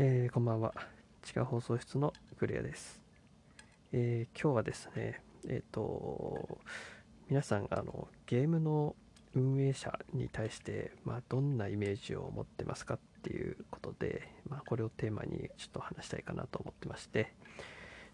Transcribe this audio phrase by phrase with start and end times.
[0.00, 0.72] えー、こんばんは。
[1.22, 3.02] 地下放送室のクレアです。
[3.90, 6.60] えー、今日はですね、えっ、ー、と、
[7.28, 8.94] 皆さんあのゲームの
[9.34, 17.34] 運営者に対して、まあ、どんなイメージを持ってますかっていうことで、まあ、これをテーマにちょっと話したいかなと思ってまして、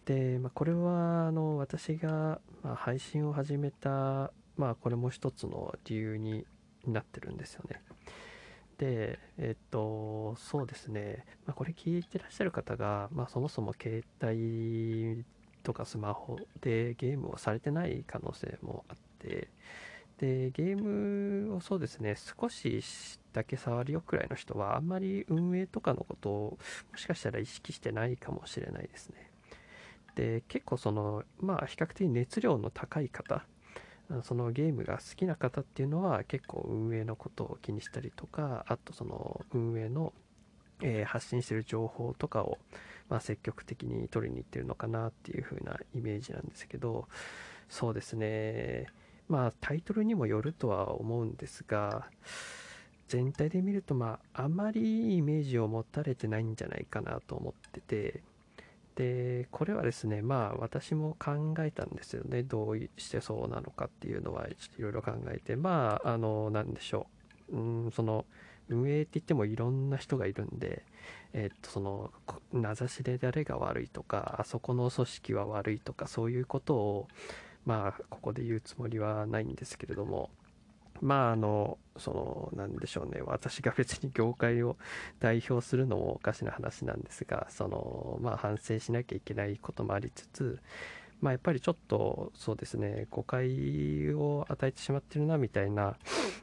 [0.06, 6.46] で、まあ、これはあの私が、ま配信を始めた、まあ、これも一つの理由に
[6.86, 7.82] なってるんですよね。
[8.78, 15.24] で、えっと、そうですね、まあ、これ聞いてらっしゃる方が、まあ、そもそも携帯
[15.62, 19.48] とかスマホでゲームをされてない可能性もあって、
[20.18, 22.82] で、ゲームをそうですね、少し
[23.32, 26.58] だけ触るよくらいの人は、あんまり運営とかのことを
[26.92, 29.30] もしかしたら意識してないかもしれないですね。
[30.14, 33.44] で、結構その、まあ、比較的熱量の高い方
[34.22, 40.12] そのゲームが好きな方っていうのは結構運営のことを気にしたりとかあとその運営の、
[40.82, 42.58] え、発信してる情報とかを、
[43.08, 47.08] ま、積極的に取りに行ってるのかなっていう風なイメージなんですけど
[47.68, 48.86] そうですね。
[49.26, 52.06] まあタイトルにもよるとは思うんですが
[53.08, 58.22] 全体で見るとまああまりイメージを持たれてないんじゃないかなと思ってて
[58.96, 62.42] でこれはですねまあ私も考えたんですよね。
[62.42, 65.56] どうしてそうなのかっていうのはいろいろ考えて。
[65.56, 67.06] まああの何でしょ
[67.50, 67.56] う。
[67.56, 68.24] うんその
[68.68, 70.84] 運営って言ってもいろんな人がいるんで、
[71.32, 72.10] えっとその
[72.52, 77.08] 名指しで誰が悪いとかあそこの組織は悪いとかそういうことを
[77.66, 80.30] まあここで言うつもりはないんですけれども
[81.00, 83.20] まああのそのなんでしょうね。
[83.24, 84.76] 私が別に業界を
[85.20, 90.58] 代表するのもおかしな話なんですがそのまあ反省しなきゃいけないこともありつつ
[91.20, 93.06] まあやっぱりちょっとそうですね。
[93.10, 95.96] 誤解を与えてしまってるなみたいな、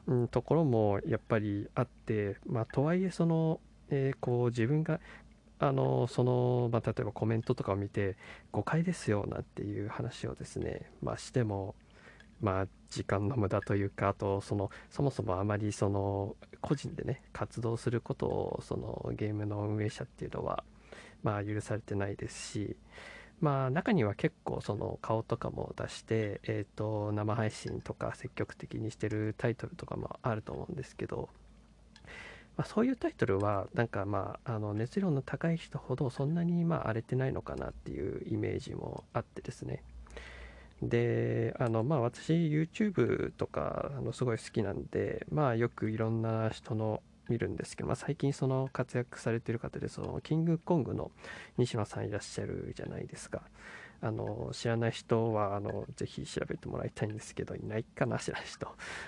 [0.07, 4.99] うん、ところもやっぱりあってまあとはいえその、え、こう自分が
[5.59, 8.17] あのその、まあ、例えばコメントとかを見て
[8.51, 11.75] 誤解ですよなんていう話をですね、まあ、しても
[12.41, 20.63] まあ、時間の無駄というかあとそのそもそもあまりその個人でね活動することをそのゲームの運営者っていうのは、
[21.23, 22.75] まあ、許されてないですし、
[23.39, 31.29] まあ、中には結構その顔とかも出して、えー、と生配信とか積極的にしてるタイトルとかもあると思うんですけど、
[32.57, 39.83] まあ、そういうタイトルはなんかまああの熱量の高い人ほどそんなにまあ荒れてないのかなっていうイメージもあってですね。
[40.81, 51.11] であのまあ私 YouTube とかあのすごい好きなんでまあよくいろんな人の見るんですけど、まあ、最近その活躍されてる方でそのキングコングの
[51.57, 53.41] 西野さんいらっしゃるじゃないですか。
[54.03, 58.67] あの知らない人はあのぜひ調べてもらいたいんですけどいないかな知らない人。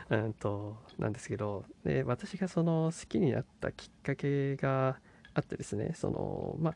[0.09, 4.99] うんとなんですけどで私がその好きになったきっかけが
[5.33, 6.75] あってですねそのまあ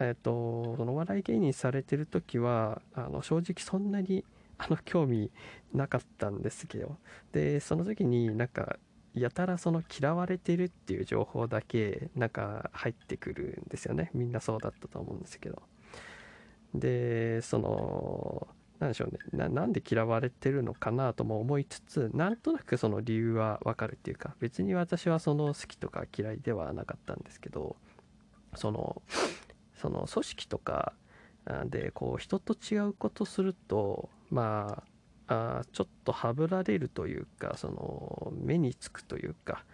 [0.00, 4.24] えっ、と、その笑い芸人されてる時は、あの、正直そんなに、
[4.58, 5.30] あの、興味
[5.72, 6.96] なかったんですけど、
[7.32, 8.78] で、その時になんか、
[9.14, 14.10] やたらその嫌われてるっていう情報だけ、なんか入ってくるんですよね。
[14.14, 15.62] みんなそうだったと思うんですけど。
[16.74, 19.48] で、その、なんでしょうねな。
[19.48, 27.76] なんで嫌われてるのかなとも思いつつ、なんとなくその理由はわかるっていうか、別に私はその好きとか嫌いではなかったんですけど、
[28.54, 29.02] その、
[29.80, 30.92] その組織とか
[31.66, 34.82] でこう人と違うことするとま
[35.26, 39.64] あちょっとはぶられるというかその目につくというか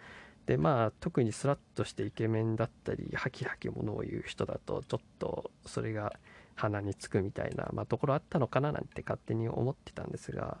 [0.45, 6.13] でまあ特にスラッとしてイケメンだったりハキハキものを言う人だとちょっとそれが
[6.55, 10.57] 鼻につくみたいな、まあ、ところあったのかななんて勝手に思ってたんですが、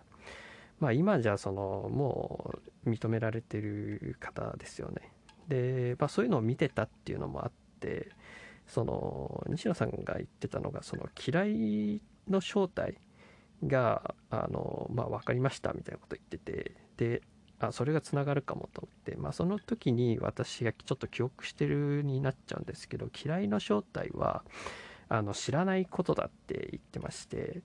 [0.79, 2.53] まあ、今じゃそのも
[2.85, 5.11] う認められてる方ですよね。
[5.47, 8.09] で、まあ、そういうのを見てたっていうのもあって
[8.67, 12.97] その西野さんが言ってたのがその嫌いの正体
[13.65, 17.21] があの、まあ、分かりましたみたいなこと言っててで
[17.59, 24.43] あそれがつながるかもと思って、まあ、その時に私がちょっと記憶してるになっちゃうんですけど嫌いの正体は
[25.09, 27.61] あの知らないことだって言ってまして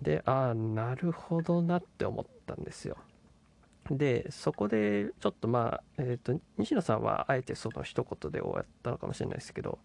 [0.00, 2.96] でああなるほどなって思ったんですよ。
[3.90, 9.78] で、そこでちょっとまあ、え、ー、と、西野さんはあえてその一言で終わったのかもしれないですけど、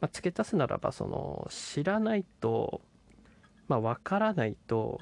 [0.00, 2.80] まあ、付け足すならば、その、知らないと、
[3.68, 5.00] まあ、わからないと、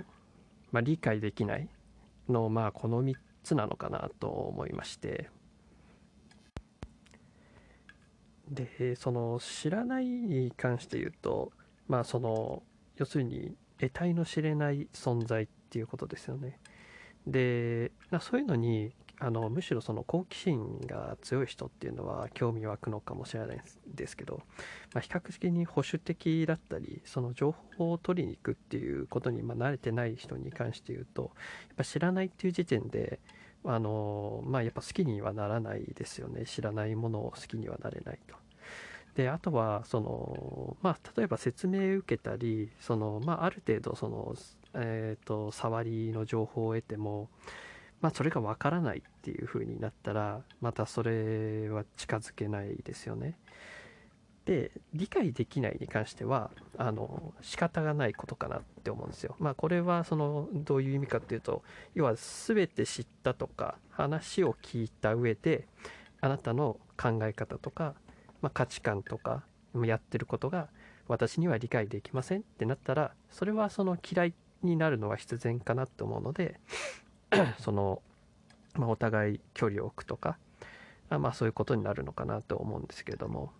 [0.73, 1.69] まあ、理解できない
[2.29, 5.31] の、まあ、この3つなのかなと思いまして、
[8.51, 11.53] で、その、知らないに関して言うと、
[11.87, 12.63] まあ、その、
[12.97, 16.59] 要するに、得体の知れない存在っていうことですよね。
[17.31, 23.61] でそういうのにあのむしろその好奇心が強い人っていうのは興味湧くのかもしれない
[23.95, 24.43] ですけど、
[24.95, 33.19] まあ、比較的に保守的だったりその情報を取りに行くっていうことにま慣れてない人に関して言うとやっぱ知らないっていう時点で
[33.65, 38.37] あのまあやっぱ好きにはならないですよね知らないものを好きにはなれないと。
[39.17, 44.37] であとはその、まあ、例えば説明を受けたりその、まあ、ある程度その、
[44.79, 47.29] えーと、触りの情報を得ても、
[48.01, 53.39] まあ、それがわからないっていう風になったらまたそれは近づけないですよね。
[54.45, 59.37] で理解できないに関してはあの仕方がないことかなって思うんですよ。
[59.39, 61.63] まあこれはそのどういう意味かっていうと
[61.95, 65.69] 要は全て知ったとか話を聞いた上で
[66.23, 67.95] あなたの考え方とか
[68.41, 69.43] まあ、価値観とか
[69.85, 70.69] やってることが
[71.09, 74.33] 私には理解できませんってなったらそれはその嫌いっ
[74.63, 76.59] になるのは必然かなと思うので
[77.61, 78.03] その、
[78.75, 80.39] まあ、お互い距離を置くとか
[81.11, 83.53] まあそういうことになるのかなと思うんですけれども、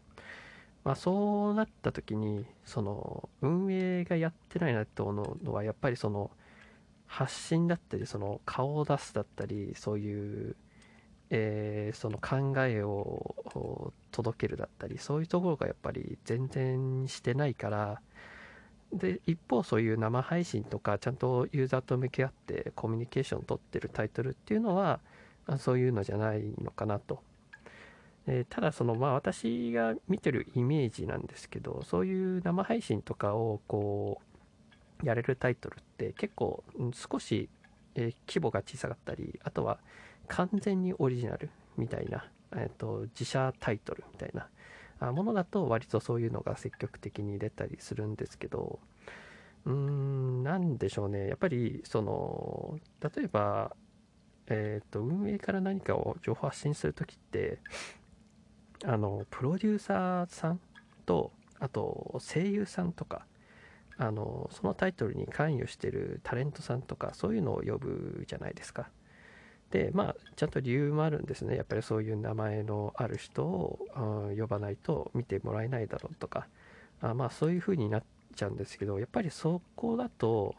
[0.85, 6.31] まあ、そうなった時にその運営がやってないなと思うのはやっぱりその
[7.07, 10.57] 発信だったりその顔を出すだったりそういう
[11.31, 18.01] えー、その考えを届けるだったりそういうところがやっぱり全然してないから
[18.93, 25.01] で一方そういう生配信とかちゃんとユーザーと向き合ってコミュニケーションを取ってるタイトルっていうのは
[25.59, 27.23] そういうのじゃないのかなと。
[28.27, 34.21] え、ただそのまあ私が見てるイメージなんですけどそういう生配信とかをこ
[35.03, 36.63] うやれるタイトルって結構
[36.93, 37.49] 少し、
[37.95, 39.79] え、規模が小さかったりあとは
[40.29, 41.49] 完全にオリジナル
[41.79, 44.49] みたいな、えーと、自社タイトルみたいな
[45.01, 48.79] ものだと割とそういうのが積極的に出たりするんですけど
[49.65, 51.29] うーん何でしょうね。
[51.29, 53.77] やっぱりその例えば、
[54.49, 57.59] えーと、運営から何かを情報発信する時って
[58.85, 60.61] あのプロデューサーさん
[61.07, 63.27] とあと声優さんとか
[63.97, 68.89] あのそのタイトルに関与してるタレントさんとかそういうのを呼ぶじゃないですか。
[69.71, 71.57] でまあちゃんと理由もあるんですね。
[71.57, 73.79] やっぱりそういう名前のある人を、
[74.37, 76.47] 呼ばないと見てもらえないだろうとか。
[77.01, 78.03] あまあそういう風になっ
[78.35, 80.55] ちゃうんですけどやっぱりそこだと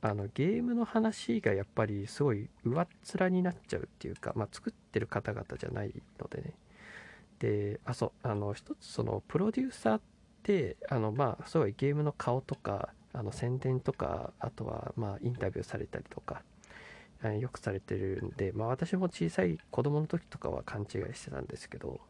[0.00, 2.88] あのゲームの話がやっぱりすごい上っ
[3.18, 6.54] 面になっちゃうっていうか、まあ、作ってる方々じゃないのでね。
[7.38, 10.00] であそうあの一つそのプロデューサーっ
[10.42, 16.42] てあのまあすごいゲームの顔とかあの宣伝とかあとはまあインタビューされたりとか
[17.32, 22.00] よくされてるんで、まあ、私も小さい子供の時とかは勘違いしてたんですけど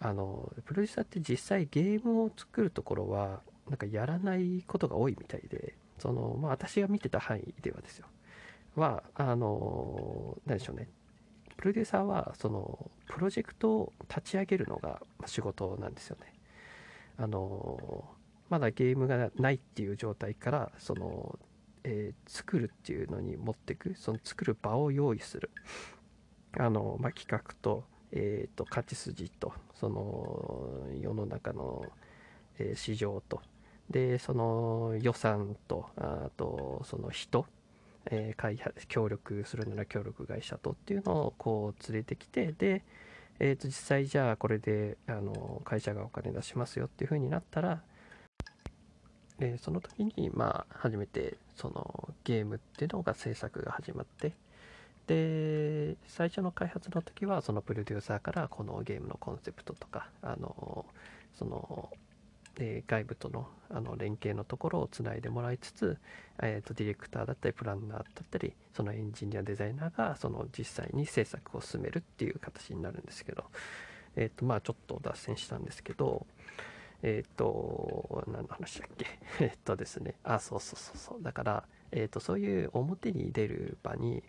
[0.00, 8.06] あのプロデューサーって実際ゲームを作るところはなんかやらないことが多いみたいでその、まあ、私が見てた範囲ではですよ。
[8.76, 10.88] はあの何でしょうね。
[11.56, 16.32] プロデューサーはそのプロジェクトを立ち上げるのが仕事なんですよね。
[17.18, 18.04] あの
[18.48, 21.38] まだゲームがないっていう状態からその
[21.84, 25.50] えー、作るっていうのに持っていくその作る場を用意する。
[26.58, 31.84] あの、まあ、企画と,、えーと、勝ち筋とその世の中の、
[32.58, 33.40] えー、市場と。
[33.90, 37.44] でその予算とあとその人、
[38.06, 42.84] えー、開発協力するなら協力会社とっていうのをこう連れてきてで、
[43.40, 47.82] えー、と実際じゃあこれであの会社がお金出しますよっていうふうになったら
[49.40, 54.32] でその時にまあ初めてそのゲームっていうのが制作が始まって
[55.06, 60.84] で最初の開発の時はそのプロデューサーからこのゲームのコンセプトとかあの
[61.36, 61.88] その
[62.54, 65.96] で外部とのあの連携のところをつないでもらいつつ、
[66.42, 73.44] えーと、ディレクターだったりプランナーだったりそのエンジニアデザイナーがその実際に制作を進めるっていう形になるんですけど、
[74.16, 76.26] えーとまあ、ちょっと脱線したんですけど、
[77.02, 79.06] えっ、と、何の話だっけ？
[79.44, 81.22] えっとですね、あ、そうそうそうそう。
[81.22, 84.22] だから、えっ、と、そういう表に出る場に、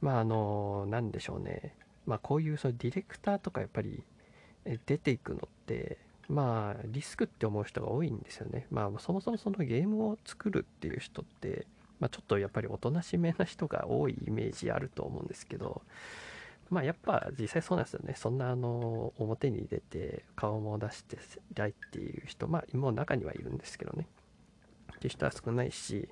[0.00, 1.74] まあ、あの、なんでしょうね。
[2.06, 4.02] まあ、こういうそのディレクターとかやっぱり
[4.86, 5.98] 出ていくのって、
[6.28, 8.66] まあ、リスクって思う人が多いんですよね。
[8.70, 11.66] まあ、そもそもそのゲームを作るっていう人って、
[12.00, 15.82] まあ、ちょっとやっぱりおとなしめな人が多いイメージあると思うんですけど、
[16.72, 18.14] まあやっぱ実際そうなんですよね。
[18.16, 21.18] そんなあの表に出て顔も出して
[21.54, 24.06] ないっていう人、まあもう中にはいるんですけどね。
[24.96, 26.08] っていう人は少ないし、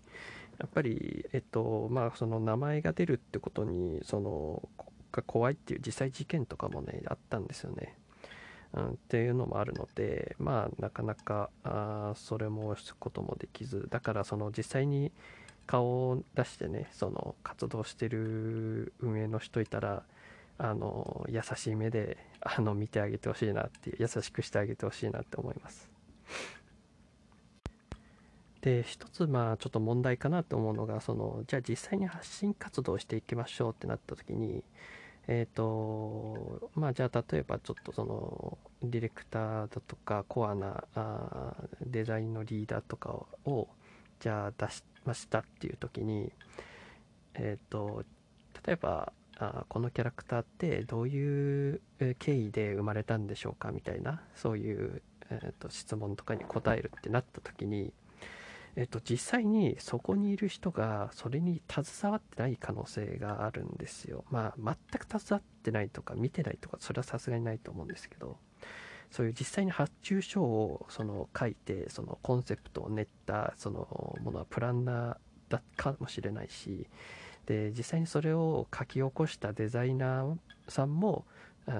[0.58, 4.68] やっぱり、えっと、まあその名前が出るってことに、その、
[5.10, 7.96] が怖いっていう実際事件とかもね、あったんですよね。
[8.74, 15.10] うん、っていうのもあるので、まあなかなかあそれもすこともできず、だからその実際に
[15.66, 20.04] 顔を出してね、その活動してる運営の人いたら、
[20.62, 25.88] あの優しい目であの見てあげてほしいなっていう優しくしてあげてほしいなって思います。
[28.60, 34.62] で一つまあちょっと問題かなと思うのがそのじゃあ実際に発信活動していきましょうってなった時に
[35.28, 41.54] えっ、ー、とまあじゃあ例えばちょっとそのディレクターだとかコアなあ
[41.86, 43.66] デザインのリーダーとかを
[44.18, 46.30] じゃあ出しましたっていう時に
[47.32, 48.04] えっ、ー、と
[48.66, 51.80] 例えばあこのキャラクターってどういう
[52.18, 57.92] 経緯で生まれたんでしょうかみたいなそういう、えーと質問とかに答えるってなった時に
[58.76, 64.24] えっと、実際にそこにいる人がそれに携わってない可能性があるんですよ。
[64.30, 68.38] まあ、全く携わってないとか見てないとかそれはさすがにないと思うんですけど
[69.10, 75.16] そういう実際に発注書をその書いてそのコンセプトを練ったそのものはプランナー
[75.48, 76.86] だかもしれないし
[77.46, 80.36] で実際にそれを書き起こしたデザイナー
[80.68, 81.24] さんも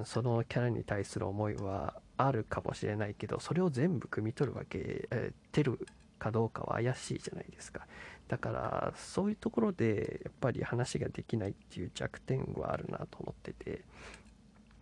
[0.05, 5.87] そのキャラに対する思いはあるかもしれないけどそれを全部汲み取るわけ、えー、てる
[6.19, 7.87] かどうかは怪しいじゃないですか。
[8.29, 13.83] だからそういうところでやっぱり話ができないっていう弱点はあるなと思ってて。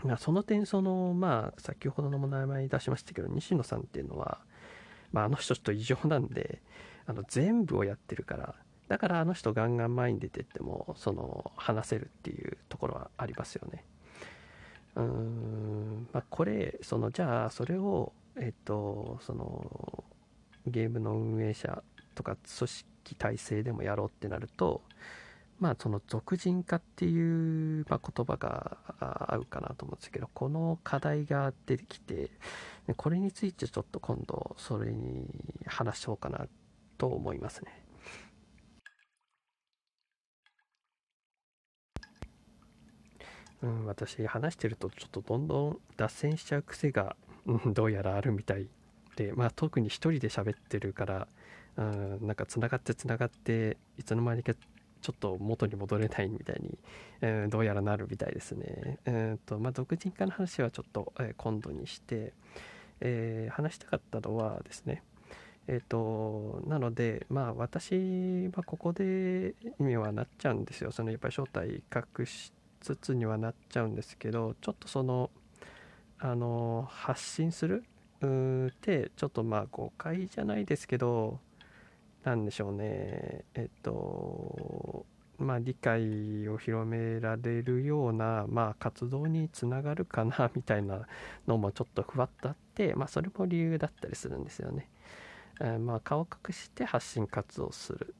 [0.05, 4.39] まあその点そのまあ先ほどの名前出しましたけど西野さんっていうのは、
[5.11, 6.63] まあ、あの人ちょっと異常なんで
[7.07, 8.55] あの全部をやってるから
[8.89, 13.85] だからあの人ガンガン前に出てってもその話せるっていうところはありますよね
[14.97, 20.05] うーんまあこれそのじゃあそれをえっとその
[20.67, 21.83] ゲームの運営者
[22.15, 24.83] とか組織体制でもやろうってなると
[25.61, 32.31] まあその俗人化っていう、まあ、言葉が合うかなと思うんですけどこの課題が出てきて
[32.97, 35.27] これについてちょっと今度それに
[35.67, 36.47] 話そうかな
[36.97, 37.88] と思いますね。
[43.63, 48.69] うん、私話してるとちょっとどんどん脱線しちゃう癖が、うん、どうやらあるみたい
[49.17, 51.29] で、まあ、特に1人で喋ってるから、
[51.77, 56.79] うん、なんかつながってつながっていつの間にかちょっと元に戻れないみたいに、
[57.23, 58.99] うん、どうやらなるみたいですね。
[59.07, 62.33] うんとまあ、独人化の話はちょっと、えー、今度にして、
[63.01, 65.03] えー、話したかったのはですね
[65.69, 75.31] えっ、ー、となのでまあ私はここで意味はなっちゃうんですよそのやっぱり正体隠しつつにはなっちゃうんですけどちょっとその
[76.19, 77.85] あの発信する
[78.83, 81.39] でちょっとまあ誤解じゃないですけど
[82.25, 85.07] 何でしょうねえっと
[85.39, 91.07] まあ理解を広められるようなまあ活動につながるかな みたいな
[91.47, 94.89] のもちょっとふわっとあってまあそれも理由だったりするんですよね。
[95.61, 98.15] え、まあ顔隠して発信活動する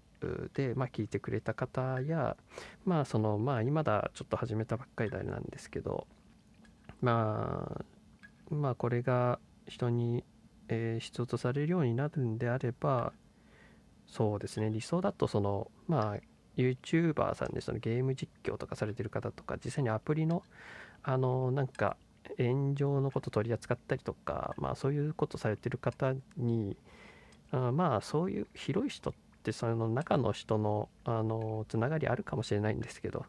[0.55, 2.37] で、まあ、聞いてくれた方や
[2.85, 6.07] まあそのまあ今だちょっと始めたばっかりだなんですけど
[7.01, 7.85] ま
[8.51, 10.25] あまあこれが人に、
[10.69, 13.13] えー、必要とされるようになるんであれば
[14.07, 16.21] そうですね理想だとそのまあ
[16.57, 20.43] YouTuber さんでそのゲーム実況とかされてる方とか実際にアプリの
[21.03, 21.97] あのなんか
[22.39, 26.77] 炎上のこと取り扱ったりとかまあそういうことされてる方に
[27.51, 33.25] あまあそういう広い人ってってその中の人のあのつながりあるかもしれないんですけど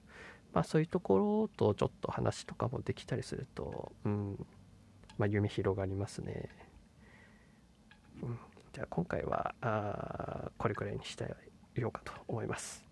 [0.54, 4.46] まあそういうところとちょっと話とかもできたりするとうん
[5.18, 6.48] まあ、夢広がりますね。
[8.24, 8.40] うん、
[8.72, 11.36] じゃあ今回はあこれくらいにしたい
[11.76, 12.89] ようかと思います。